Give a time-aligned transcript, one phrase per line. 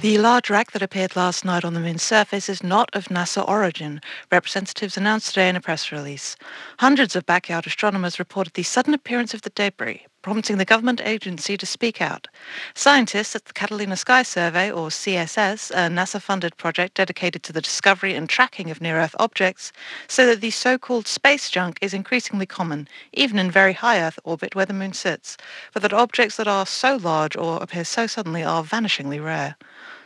[0.00, 3.46] The large rack that appeared last night on the moon's surface is not of NASA
[3.46, 4.00] origin,
[4.32, 6.36] representatives announced today in a press release.
[6.78, 11.58] Hundreds of backyard astronomers reported the sudden appearance of the debris, prompting the government agency
[11.58, 12.28] to speak out.
[12.72, 18.14] Scientists at the Catalina Sky Survey, or CSS, a NASA-funded project dedicated to the discovery
[18.14, 19.70] and tracking of near-Earth objects,
[20.08, 24.54] say that the so-called space junk is increasingly common, even in very high Earth orbit
[24.54, 25.36] where the moon sits,
[25.74, 29.56] but that objects that are so large or appear so suddenly are vanishingly rare.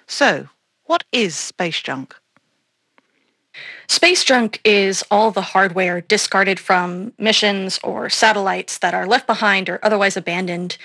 [0.06, 0.48] So,
[0.84, 2.14] what is space junk?
[3.86, 9.68] Space junk is all the hardware discarded from missions or satellites that are left behind
[9.68, 10.76] or otherwise abandoned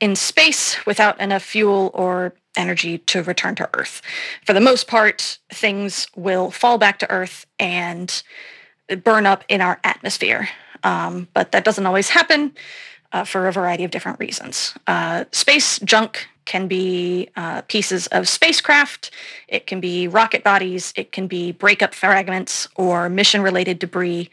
[0.00, 4.02] in space without enough fuel or energy to return to Earth.
[4.44, 8.22] For the most part, things will fall back to Earth and
[9.02, 10.48] burn up in our atmosphere.
[10.84, 12.54] Um, but that doesn't always happen
[13.12, 14.74] uh, for a variety of different reasons.
[14.86, 19.10] Uh, space junk can be uh, pieces of spacecraft,
[19.48, 24.30] it can be rocket bodies, it can be breakup fragments or mission-related debris.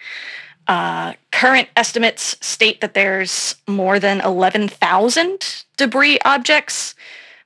[0.67, 6.93] Uh, current estimates state that there's more than 11,000 debris objects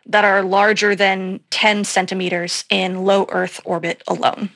[0.06, 4.50] that are larger than 10 centimeters in low Earth orbit alone.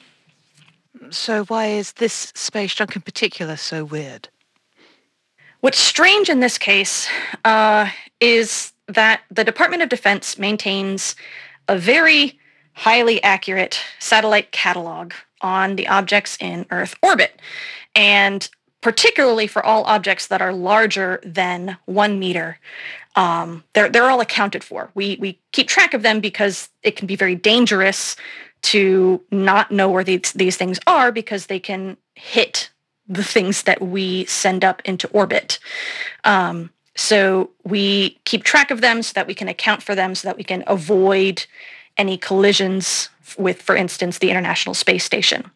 [1.10, 4.28] So why is this space junk in particular so weird?
[5.62, 7.08] What's strange in this case
[7.46, 11.16] uh, is that the Department of Defense maintains
[11.68, 12.40] a very
[12.74, 17.40] highly accurate satellite catalog on the objects in Earth orbit.
[17.96, 18.48] And
[18.82, 22.60] particularly for all objects that are larger than one meter,
[23.16, 24.92] um, they're, they're all accounted for.
[24.94, 28.16] We, we keep track of them because it can be very dangerous
[28.62, 32.70] to not know where these, these things are because they can hit
[33.08, 35.60] the things that we send up into orbit.
[36.24, 40.28] Um, so we keep track of them so that we can account for them so
[40.28, 41.46] that we can avoid
[41.96, 45.50] any collisions with, for instance, the International Space Station.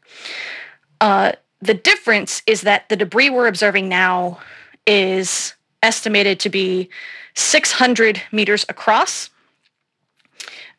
[1.01, 4.39] Uh, the difference is that the debris we're observing now
[4.85, 6.89] is estimated to be
[7.33, 9.31] 600 meters across.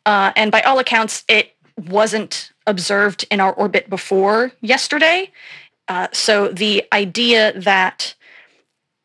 [0.05, 1.55] Uh, and by all accounts, it
[1.89, 5.29] wasn't observed in our orbit before yesterday.
[5.89, 8.15] Uh, so the idea that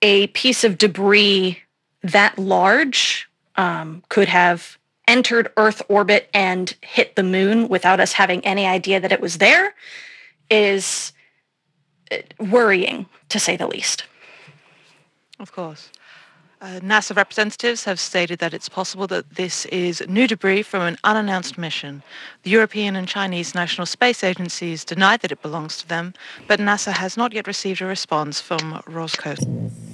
[0.02, 1.58] a piece of debris
[2.02, 8.44] that large um, could have entered Earth orbit and hit the moon without us having
[8.44, 9.74] any idea that it was there
[10.50, 11.12] is
[12.12, 14.04] uh, worrying, to say the least.
[15.40, 15.90] Of course.
[16.60, 20.98] Uh, NASA representatives have stated that it's possible that this is new debris from an
[21.04, 22.02] unannounced mission.
[22.42, 26.14] The European and Chinese national space agencies deny that it belongs to them,
[26.48, 29.87] but NASA has not yet received a response from Roscosmos.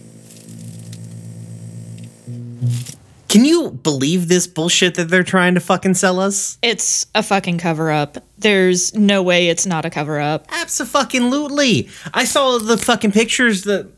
[3.34, 6.56] Can you believe this bullshit that they're trying to fucking sell us?
[6.62, 8.18] It's a fucking cover up.
[8.38, 10.46] There's no way it's not a cover up.
[10.50, 11.88] Absolutely.
[12.12, 13.90] I saw the fucking pictures that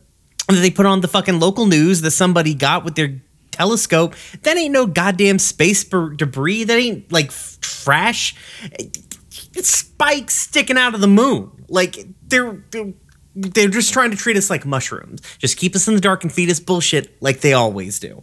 [0.49, 3.21] they put on the fucking local news that somebody got with their
[3.51, 4.15] telescope.
[4.41, 6.65] That ain't no goddamn space debris.
[6.65, 7.31] That ain't like
[7.61, 8.35] trash.
[8.73, 11.51] It's spikes sticking out of the moon.
[11.69, 12.95] Like they're, they're
[13.35, 15.21] they're just trying to treat us like mushrooms.
[15.37, 18.23] Just keep us in the dark and feed us bullshit like they always do.